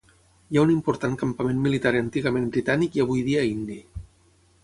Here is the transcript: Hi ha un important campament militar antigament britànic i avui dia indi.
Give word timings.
Hi 0.53 0.57
ha 0.59 0.61
un 0.67 0.71
important 0.75 1.17
campament 1.23 1.59
militar 1.65 1.91
antigament 1.99 2.49
britànic 2.55 2.97
i 2.99 3.03
avui 3.05 3.23
dia 3.27 3.47
indi. 3.53 3.77